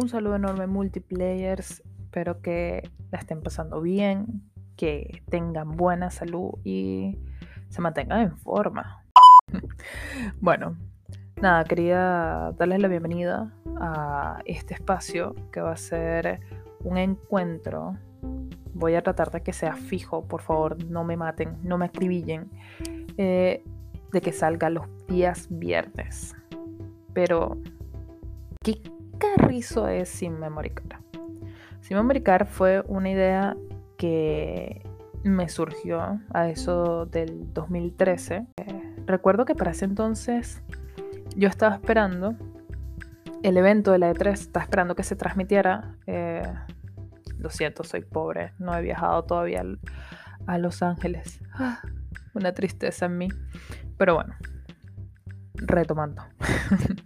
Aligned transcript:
Un 0.00 0.08
saludo 0.08 0.36
enorme 0.36 0.68
multiplayers. 0.68 1.82
Espero 2.04 2.40
que 2.40 2.88
la 3.10 3.18
estén 3.18 3.42
pasando 3.42 3.80
bien, 3.80 4.48
que 4.76 5.24
tengan 5.28 5.76
buena 5.76 6.12
salud 6.12 6.52
y 6.62 7.18
se 7.68 7.80
mantengan 7.80 8.20
en 8.20 8.38
forma. 8.38 9.04
bueno, 10.40 10.76
nada, 11.42 11.64
quería 11.64 12.54
darles 12.56 12.80
la 12.80 12.86
bienvenida 12.86 13.52
a 13.80 14.38
este 14.44 14.74
espacio 14.74 15.34
que 15.50 15.60
va 15.60 15.72
a 15.72 15.76
ser 15.76 16.42
un 16.84 16.96
encuentro. 16.96 17.98
Voy 18.74 18.94
a 18.94 19.02
tratar 19.02 19.32
de 19.32 19.42
que 19.42 19.52
sea 19.52 19.74
fijo, 19.74 20.28
por 20.28 20.42
favor, 20.42 20.76
no 20.84 21.02
me 21.02 21.16
maten, 21.16 21.58
no 21.64 21.76
me 21.76 21.86
acribillen. 21.86 22.48
Eh, 23.16 23.64
de 24.12 24.20
que 24.20 24.32
salga 24.32 24.70
los 24.70 24.86
días 25.08 25.48
viernes. 25.50 26.36
Pero, 27.12 27.58
¿qué 28.62 28.80
carrizo 29.48 29.88
es 29.88 30.10
Sin 30.10 30.38
Memory 30.38 30.70
Card? 30.70 31.02
Sin 31.80 31.96
Memory 31.96 32.22
fue 32.50 32.84
una 32.86 33.10
idea 33.10 33.56
que 33.96 34.82
me 35.24 35.48
surgió 35.48 36.20
a 36.34 36.48
eso 36.50 37.06
del 37.06 37.52
2013. 37.54 38.46
recuerdo 39.06 39.46
que 39.46 39.54
para 39.54 39.70
ese 39.70 39.86
entonces 39.86 40.62
yo 41.34 41.48
estaba 41.48 41.76
esperando 41.76 42.36
el 43.42 43.56
evento 43.56 43.92
de 43.92 43.98
la 43.98 44.12
E3, 44.12 44.32
estaba 44.32 44.64
esperando 44.64 44.94
que 44.94 45.02
se 45.02 45.16
transmitiera. 45.16 45.96
Eh, 46.06 46.42
lo 47.38 47.48
siento, 47.48 47.84
soy 47.84 48.02
pobre, 48.02 48.52
no 48.58 48.76
he 48.76 48.82
viajado 48.82 49.24
todavía 49.24 49.64
a 50.46 50.58
Los 50.58 50.82
Ángeles. 50.82 51.40
Ah, 51.54 51.80
una 52.34 52.52
tristeza 52.52 53.06
en 53.06 53.16
mí. 53.16 53.28
Pero 53.96 54.16
bueno, 54.16 54.34
retomando. 55.54 56.22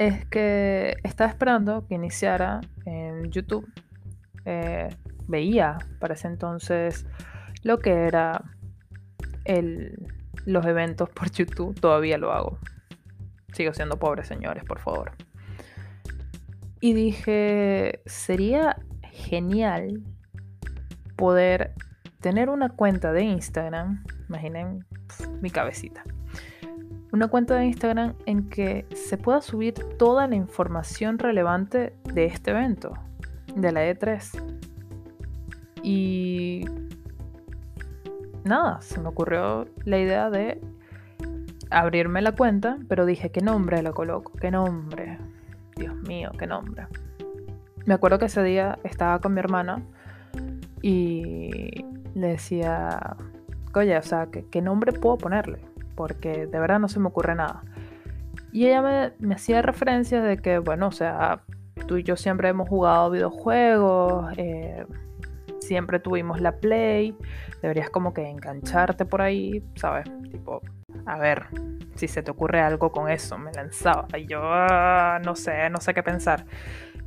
es 0.00 0.24
que 0.28 0.96
estaba 1.04 1.28
esperando 1.28 1.86
que 1.86 1.94
iniciara 1.94 2.62
en 2.86 3.30
YouTube. 3.30 3.70
Eh, 4.46 4.88
veía 5.28 5.76
para 5.98 6.14
ese 6.14 6.26
entonces 6.26 7.06
lo 7.62 7.78
que 7.80 8.06
era 8.06 8.42
los 10.46 10.64
eventos 10.64 11.10
por 11.10 11.30
YouTube. 11.32 11.78
Todavía 11.78 12.16
lo 12.16 12.32
hago. 12.32 12.58
Sigo 13.52 13.74
siendo 13.74 13.98
pobre, 13.98 14.24
señores, 14.24 14.64
por 14.64 14.78
favor. 14.78 15.12
Y 16.80 16.94
dije, 16.94 18.00
sería 18.06 18.78
genial 19.02 20.02
poder 21.16 21.74
tener 22.20 22.48
una 22.48 22.70
cuenta 22.70 23.12
de 23.12 23.24
Instagram. 23.24 24.02
Imaginen 24.30 24.86
mi 25.42 25.50
cabecita. 25.50 26.02
Una 27.12 27.28
cuenta 27.28 27.56
de 27.56 27.66
Instagram 27.66 28.14
en 28.26 28.48
que 28.48 28.86
se 28.94 29.16
pueda 29.18 29.40
subir 29.40 29.74
toda 29.98 30.28
la 30.28 30.36
información 30.36 31.18
relevante 31.18 31.94
de 32.04 32.26
este 32.26 32.52
evento, 32.52 32.92
de 33.54 33.72
la 33.72 33.84
E3. 33.84 34.40
Y 35.82 36.64
nada, 38.44 38.80
se 38.80 39.00
me 39.00 39.08
ocurrió 39.08 39.66
la 39.84 39.98
idea 39.98 40.30
de 40.30 40.60
abrirme 41.70 42.22
la 42.22 42.32
cuenta, 42.32 42.78
pero 42.88 43.06
dije, 43.06 43.30
¿qué 43.30 43.40
nombre 43.40 43.82
la 43.82 43.92
coloco? 43.92 44.32
¿Qué 44.32 44.50
nombre? 44.50 45.18
Dios 45.76 45.94
mío, 46.02 46.30
qué 46.38 46.46
nombre. 46.46 46.86
Me 47.86 47.94
acuerdo 47.94 48.18
que 48.18 48.26
ese 48.26 48.42
día 48.42 48.78
estaba 48.84 49.20
con 49.20 49.34
mi 49.34 49.40
hermana 49.40 49.82
y 50.82 51.84
le 52.14 52.28
decía, 52.28 53.16
oye, 53.74 53.96
o 53.96 54.02
sea, 54.02 54.28
¿qué, 54.30 54.62
nombre 54.62 54.92
puedo 54.92 55.18
ponerle? 55.18 55.60
Porque 56.00 56.46
de 56.46 56.58
verdad 56.58 56.80
no 56.80 56.88
se 56.88 56.98
me 56.98 57.08
ocurre 57.08 57.34
nada. 57.34 57.62
Y 58.52 58.66
ella 58.66 59.12
me, 59.18 59.34
hacía 59.34 59.60
referencias 59.60 60.24
de 60.24 60.38
que, 60.38 60.56
bueno, 60.56 60.88
o 60.88 60.92
sea, 60.92 61.42
tú 61.86 61.98
y 61.98 62.04
yo 62.04 62.16
siempre 62.16 62.48
hemos 62.48 62.70
jugado 62.70 63.10
videojuegos, 63.10 64.32
eh, 64.38 64.86
siempre 65.60 66.00
tuvimos 66.00 66.40
la 66.40 66.56
Play, 66.56 67.14
deberías 67.60 67.90
como 67.90 68.14
que 68.14 68.26
engancharte 68.26 69.04
por 69.04 69.20
ahí, 69.20 69.62
¿sabes? 69.74 70.06
Tipo, 70.30 70.62
a 71.04 71.18
ver, 71.18 71.48
si 71.96 72.08
se 72.08 72.22
te 72.22 72.30
ocurre 72.30 72.62
algo 72.62 72.90
con 72.90 73.10
eso, 73.10 73.36
me 73.36 73.52
lanzaba. 73.52 74.06
Y 74.16 74.24
yo 74.24 74.40
ah, 74.42 75.20
no 75.22 75.36
sé, 75.36 75.68
no 75.68 75.82
sé 75.82 75.92
qué 75.92 76.02
pensar. 76.02 76.46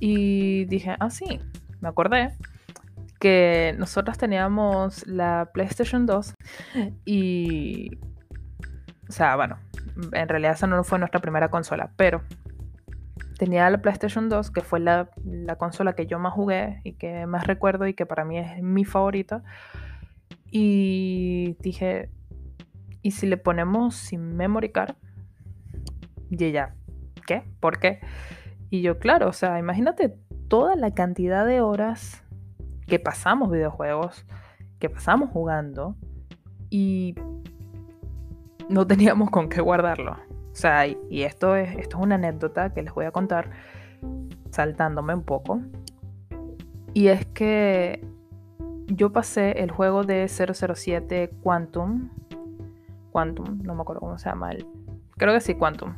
Y 0.00 0.64
dije, 0.64 0.96
ah, 0.98 1.10
sí, 1.10 1.42
me 1.82 1.90
acordé 1.90 2.32
que 3.20 3.74
nosotros 3.76 4.16
teníamos 4.16 5.06
la 5.06 5.50
PlayStation 5.52 6.06
2 6.06 6.32
y... 7.04 7.98
O 9.08 9.12
sea, 9.12 9.36
bueno, 9.36 9.58
en 10.12 10.28
realidad 10.28 10.52
esa 10.52 10.66
no 10.66 10.82
fue 10.84 10.98
nuestra 10.98 11.20
primera 11.20 11.50
consola, 11.50 11.90
pero 11.96 12.22
tenía 13.38 13.68
la 13.70 13.80
PlayStation 13.80 14.28
2, 14.28 14.50
que 14.50 14.60
fue 14.60 14.80
la, 14.80 15.10
la, 15.24 15.56
consola 15.56 15.94
que 15.94 16.06
yo 16.06 16.18
más 16.18 16.32
jugué 16.32 16.80
y 16.84 16.92
que 16.94 17.26
más 17.26 17.46
recuerdo 17.46 17.86
y 17.86 17.94
que 17.94 18.04
para 18.04 18.24
mí 18.24 18.38
es 18.38 18.62
mi 18.62 18.84
favorita. 18.84 19.42
Y 20.50 21.56
dije, 21.60 22.10
¿y 23.02 23.12
si 23.12 23.26
le 23.26 23.36
ponemos 23.36 23.94
sin 23.94 24.36
memory 24.36 24.70
card? 24.70 24.96
Y 26.30 26.44
ella, 26.44 26.74
¿qué? 27.26 27.44
¿Por 27.60 27.78
qué? 27.78 28.00
Y 28.70 28.82
yo, 28.82 28.98
claro, 28.98 29.28
o 29.28 29.32
sea, 29.32 29.58
imagínate 29.58 30.14
toda 30.48 30.76
la 30.76 30.92
cantidad 30.92 31.46
de 31.46 31.60
horas 31.60 32.24
que 32.86 32.98
pasamos 32.98 33.50
videojuegos, 33.50 34.26
que 34.78 34.90
pasamos 34.90 35.30
jugando 35.30 35.96
y 36.70 37.14
no 38.68 38.86
teníamos 38.86 39.30
con 39.30 39.48
qué 39.48 39.60
guardarlo. 39.60 40.12
O 40.12 40.54
sea, 40.60 40.86
y 40.86 41.22
esto 41.22 41.56
es, 41.56 41.76
esto 41.76 41.98
es 41.98 42.02
una 42.02 42.16
anécdota 42.16 42.72
que 42.72 42.82
les 42.82 42.92
voy 42.92 43.04
a 43.04 43.10
contar 43.10 43.50
saltándome 44.50 45.14
un 45.14 45.22
poco. 45.22 45.60
Y 46.94 47.08
es 47.08 47.26
que 47.26 48.04
yo 48.86 49.12
pasé 49.12 49.62
el 49.62 49.70
juego 49.70 50.04
de 50.04 50.26
007 50.28 51.30
Quantum. 51.42 52.10
Quantum, 53.12 53.62
no 53.62 53.74
me 53.74 53.82
acuerdo 53.82 54.00
cómo 54.00 54.18
se 54.18 54.28
llama. 54.28 54.50
El, 54.50 54.66
creo 55.16 55.32
que 55.34 55.40
sí, 55.40 55.54
Quantum. 55.54 55.94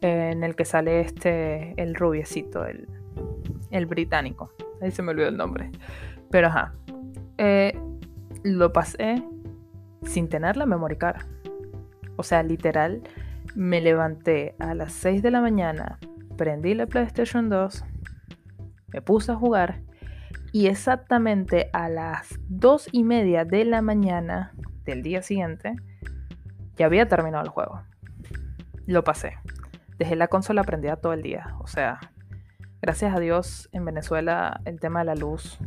en 0.00 0.42
el 0.44 0.56
que 0.56 0.64
sale 0.64 1.00
este, 1.00 1.80
el 1.80 1.94
rubiecito, 1.94 2.66
el, 2.66 2.88
el 3.70 3.86
británico. 3.86 4.50
Ahí 4.80 4.90
se 4.90 5.02
me 5.02 5.12
olvidó 5.12 5.28
el 5.28 5.36
nombre. 5.36 5.70
Pero 6.30 6.48
ajá. 6.48 6.74
Eh, 7.38 7.78
lo 8.42 8.72
pasé 8.72 9.22
sin 10.02 10.28
tener 10.28 10.56
la 10.56 10.66
memory 10.66 10.96
card. 10.96 11.22
O 12.16 12.22
sea, 12.22 12.42
literal, 12.42 13.02
me 13.54 13.80
levanté 13.80 14.54
a 14.58 14.74
las 14.74 14.92
6 14.92 15.22
de 15.22 15.30
la 15.30 15.40
mañana, 15.40 15.98
prendí 16.36 16.74
la 16.74 16.86
PlayStation 16.86 17.48
2, 17.48 17.84
me 18.88 19.02
puse 19.02 19.32
a 19.32 19.36
jugar 19.36 19.82
y 20.52 20.66
exactamente 20.66 21.70
a 21.72 21.88
las 21.88 22.38
2 22.48 22.88
y 22.92 23.04
media 23.04 23.44
de 23.44 23.64
la 23.64 23.82
mañana 23.82 24.52
del 24.84 25.02
día 25.02 25.22
siguiente 25.22 25.76
ya 26.76 26.86
había 26.86 27.08
terminado 27.08 27.44
el 27.44 27.50
juego. 27.50 27.82
Lo 28.86 29.04
pasé. 29.04 29.38
Dejé 29.98 30.16
la 30.16 30.28
consola 30.28 30.64
prendida 30.64 30.96
todo 30.96 31.12
el 31.12 31.22
día. 31.22 31.54
O 31.60 31.66
sea, 31.66 32.00
gracias 32.80 33.14
a 33.14 33.20
Dios 33.20 33.68
en 33.72 33.84
Venezuela 33.84 34.60
el 34.64 34.80
tema 34.80 35.00
de 35.00 35.06
la 35.06 35.14
luz 35.14 35.58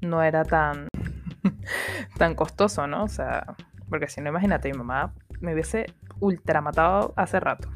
no 0.00 0.22
era 0.22 0.44
tan, 0.44 0.88
tan 2.18 2.34
costoso, 2.34 2.86
¿no? 2.86 3.04
O 3.04 3.08
sea, 3.08 3.56
porque 3.92 4.08
si 4.08 4.22
no, 4.22 4.30
imagínate, 4.30 4.72
mi 4.72 4.78
mamá 4.78 5.12
me 5.40 5.52
hubiese 5.52 5.84
ultra 6.18 6.62
matado 6.62 7.12
hace 7.14 7.38
rato. 7.38 7.68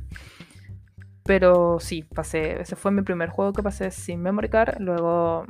Pero 1.24 1.78
sí, 1.78 2.04
pasé, 2.04 2.58
ese 2.58 2.74
fue 2.74 2.90
mi 2.90 3.02
primer 3.02 3.28
juego 3.28 3.52
que 3.52 3.62
pasé 3.62 3.90
sin 3.90 4.22
memory. 4.22 4.48
Luego 4.78 5.44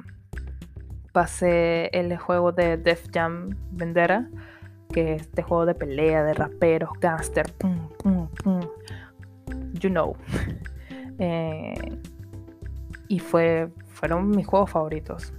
pasé 1.12 1.86
el 1.92 2.16
juego 2.18 2.50
de 2.50 2.78
Def 2.78 3.06
Jam 3.14 3.50
Vendera, 3.70 4.28
que 4.92 5.14
es 5.14 5.22
este 5.22 5.44
juego 5.44 5.66
de 5.66 5.76
pelea, 5.76 6.24
de 6.24 6.34
raperos, 6.34 6.90
gangster. 7.00 7.46
You 9.80 9.90
know. 9.90 10.16
Eh, 11.18 11.98
y 13.08 13.20
fue, 13.20 13.70
fueron 13.86 14.28
mis 14.28 14.46
juegos 14.46 14.68
favoritos. 14.68 15.32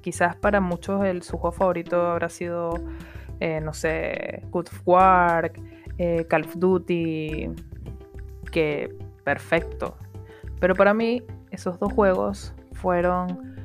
Quizás 0.00 0.36
para 0.36 0.60
muchos 0.60 1.04
el, 1.04 1.24
su 1.24 1.36
juego 1.36 1.50
favorito 1.50 2.00
habrá 2.00 2.28
sido, 2.28 2.74
eh, 3.40 3.60
no 3.60 3.72
sé, 3.72 4.42
Good 4.50 4.68
of 4.68 4.82
War, 4.84 5.52
eh, 5.98 6.26
Call 6.28 6.44
of 6.44 6.56
Duty, 6.56 7.50
que 8.50 8.94
perfecto. 9.24 9.96
Pero 10.60 10.74
para 10.74 10.94
mí 10.94 11.22
esos 11.50 11.78
dos 11.78 11.92
juegos 11.92 12.54
fueron 12.72 13.56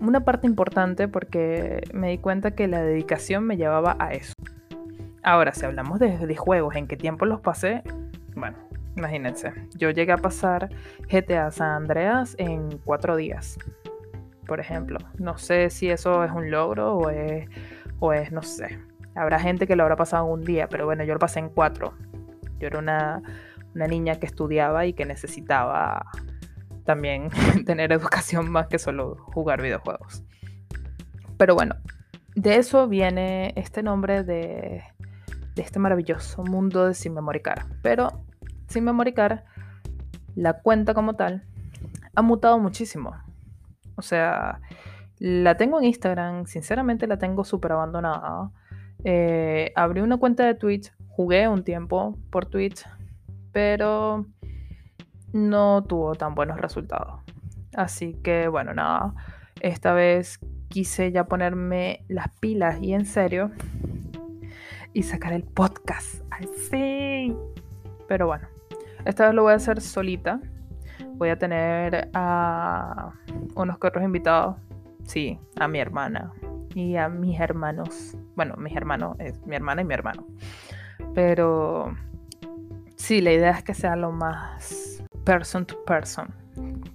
una 0.00 0.20
parte 0.24 0.46
importante 0.46 1.08
porque 1.08 1.82
me 1.92 2.10
di 2.10 2.18
cuenta 2.18 2.52
que 2.52 2.66
la 2.68 2.82
dedicación 2.82 3.44
me 3.44 3.56
llevaba 3.56 3.96
a 3.98 4.12
eso. 4.12 4.32
Ahora, 5.22 5.52
si 5.52 5.66
hablamos 5.66 5.98
de, 5.98 6.16
de 6.16 6.36
juegos, 6.36 6.74
en 6.76 6.86
qué 6.86 6.96
tiempo 6.96 7.26
los 7.26 7.40
pasé, 7.40 7.82
bueno, 8.34 8.56
Imagínense, 8.96 9.52
yo 9.76 9.90
llegué 9.90 10.12
a 10.12 10.16
pasar 10.16 10.68
GTA 11.08 11.50
San 11.50 11.70
Andreas 11.70 12.34
en 12.38 12.78
cuatro 12.84 13.16
días, 13.16 13.58
por 14.46 14.60
ejemplo. 14.60 14.98
No 15.18 15.38
sé 15.38 15.70
si 15.70 15.88
eso 15.90 16.24
es 16.24 16.32
un 16.32 16.50
logro 16.50 16.96
o 16.96 17.10
es, 17.10 17.48
o 18.00 18.12
es, 18.12 18.32
no 18.32 18.42
sé. 18.42 18.78
Habrá 19.14 19.38
gente 19.38 19.66
que 19.66 19.76
lo 19.76 19.84
habrá 19.84 19.96
pasado 19.96 20.26
en 20.26 20.32
un 20.32 20.44
día, 20.44 20.68
pero 20.68 20.86
bueno, 20.86 21.04
yo 21.04 21.14
lo 21.14 21.20
pasé 21.20 21.38
en 21.38 21.48
cuatro. 21.50 21.94
Yo 22.58 22.66
era 22.66 22.78
una, 22.78 23.22
una 23.74 23.86
niña 23.86 24.16
que 24.16 24.26
estudiaba 24.26 24.86
y 24.86 24.92
que 24.92 25.04
necesitaba 25.04 26.06
también 26.84 27.28
tener 27.66 27.92
educación 27.92 28.50
más 28.50 28.66
que 28.66 28.78
solo 28.78 29.16
jugar 29.32 29.62
videojuegos. 29.62 30.24
Pero 31.36 31.54
bueno, 31.54 31.76
de 32.34 32.56
eso 32.56 32.88
viene 32.88 33.52
este 33.56 33.82
nombre 33.82 34.24
de, 34.24 34.82
de 35.54 35.62
este 35.62 35.78
maravilloso 35.78 36.42
mundo 36.44 36.86
de 36.86 36.94
Sin 36.94 37.14
Memory 37.14 37.40
Card. 37.40 37.66
Pero 37.82 38.24
Sin 38.68 38.84
Memory 38.84 39.12
Card, 39.12 39.40
la 40.34 40.54
cuenta 40.54 40.94
como 40.94 41.14
tal, 41.14 41.44
ha 42.14 42.22
mutado 42.22 42.58
muchísimo. 42.58 43.14
O 43.96 44.02
sea, 44.02 44.60
la 45.20 45.56
tengo 45.58 45.78
en 45.78 45.84
Instagram, 45.84 46.46
sinceramente 46.46 47.06
la 47.06 47.18
tengo 47.18 47.44
súper 47.44 47.72
abandonada. 47.72 48.50
Eh, 49.04 49.70
abrí 49.76 50.00
una 50.00 50.16
cuenta 50.16 50.46
de 50.46 50.54
Twitch, 50.54 50.92
jugué 51.08 51.46
un 51.46 51.62
tiempo 51.62 52.18
por 52.30 52.46
Twitch, 52.46 52.84
pero 53.52 54.24
no 55.32 55.84
tuvo 55.84 56.14
tan 56.14 56.34
buenos 56.34 56.58
resultados. 56.58 57.20
Así 57.76 58.14
que 58.14 58.48
bueno, 58.48 58.72
nada, 58.72 59.14
esta 59.60 59.92
vez 59.92 60.40
quise 60.68 61.12
ya 61.12 61.24
ponerme 61.24 62.04
las 62.08 62.30
pilas 62.40 62.78
y 62.80 62.94
en 62.94 63.04
serio 63.04 63.50
y 64.94 65.02
sacar 65.02 65.34
el 65.34 65.44
podcast. 65.44 66.22
¡Ay, 66.30 66.48
sí! 66.70 67.36
Pero 68.08 68.26
bueno, 68.26 68.48
esta 69.04 69.26
vez 69.26 69.34
lo 69.34 69.42
voy 69.42 69.52
a 69.52 69.56
hacer 69.56 69.82
solita. 69.82 70.40
Voy 71.14 71.28
a 71.28 71.38
tener 71.38 72.08
a 72.14 73.12
unos 73.54 73.78
que 73.78 73.86
otros 73.86 74.02
invitados. 74.02 74.56
Sí, 75.10 75.40
a 75.56 75.66
mi 75.66 75.80
hermana 75.80 76.32
y 76.72 76.94
a 76.94 77.08
mis 77.08 77.40
hermanos. 77.40 78.16
Bueno, 78.36 78.54
mis 78.58 78.76
hermanos, 78.76 79.16
es 79.18 79.44
mi 79.44 79.56
hermana 79.56 79.82
y 79.82 79.84
mi 79.84 79.92
hermano. 79.92 80.24
Pero 81.16 81.96
sí, 82.94 83.20
la 83.20 83.32
idea 83.32 83.50
es 83.50 83.64
que 83.64 83.74
sea 83.74 83.96
lo 83.96 84.12
más 84.12 85.02
person 85.24 85.66
to 85.66 85.84
person 85.84 86.32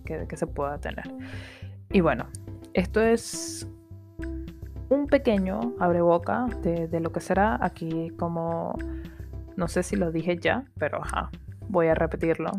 que, 0.06 0.26
se 0.34 0.48
pueda 0.48 0.78
tener. 0.78 1.04
Y 1.92 2.00
bueno, 2.00 2.28
esto 2.74 3.02
es 3.02 3.68
un 4.88 5.08
pequeño 5.08 5.74
abreboca 5.78 6.46
de, 6.62 6.88
de 6.88 7.02
lo 7.02 7.12
que 7.12 7.20
será 7.20 7.58
aquí 7.60 8.12
como, 8.18 8.78
no 9.58 9.68
sé 9.68 9.84
si 9.84 9.98
lo 9.98 10.14
dije 10.14 10.38
ya, 10.38 10.64
pero 10.80 11.02
voy 11.68 11.88
a 11.88 11.96
repetirlo. 11.96 12.52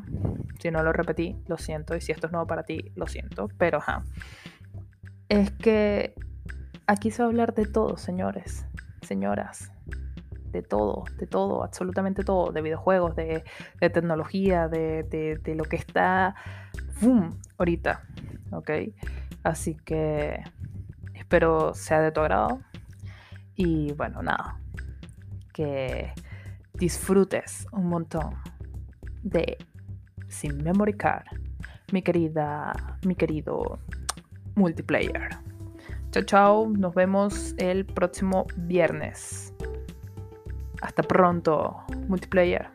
Si 0.58 0.70
no 0.70 0.82
lo 0.82 0.93
repetí, 0.93 1.35
lo 1.47 1.56
siento. 1.56 1.97
Y 1.97 2.03
si 2.03 2.12
esto 2.12 2.26
es 2.26 2.32
nuevo 2.35 2.47
para 2.47 2.64
ti, 2.64 2.93
lo 2.94 3.06
siento. 3.06 3.49
Pero 3.56 3.79
ajá. 3.79 4.05
Es 5.28 5.50
que 5.50 6.14
aquí 6.87 7.11
se 7.11 7.23
va 7.23 7.26
a 7.26 7.31
hablar 7.31 7.55
de 7.55 7.67
todo, 7.67 7.96
señores, 7.96 8.67
señoras. 9.02 9.73
De 10.52 10.62
todo, 10.62 11.05
de 11.19 11.26
todo, 11.26 11.64
absolutamente 11.64 12.23
todo. 12.23 12.52
De 12.52 12.62
videojuegos, 12.62 13.17
de, 13.17 13.44
tecnología, 13.81 14.69
de, 14.69 15.40
lo 15.56 15.64
que 15.64 15.76
está 15.76 16.34
boom, 17.00 17.38
ahorita. 17.58 18.02
¿Ok? 18.52 18.70
Así 19.43 19.75
que 19.75 20.43
espero 21.14 21.75
sea 21.75 22.00
de 22.00 22.12
tu 22.12 22.20
agrado. 22.20 22.61
Y 23.56 23.93
bueno, 23.94 24.22
nada. 24.22 24.61
Que 25.52 26.12
disfrutes 26.75 27.67
un 27.72 27.88
montón 27.88 28.37
de 29.22 29.58
Sin 30.29 30.62
Memory 30.62 30.94
Card, 30.94 31.26
mi 31.93 32.02
querida, 32.02 32.72
mi 33.05 33.17
querido 33.17 33.79
multiplayer. 34.56 35.29
Chao, 36.11 36.23
chao, 36.25 36.69
nos 36.69 36.94
vemos 36.94 37.55
el 37.58 37.85
próximo 37.85 38.47
viernes. 38.56 39.55
Hasta 40.82 41.03
pronto, 41.03 41.76
multiplayer. 42.08 42.69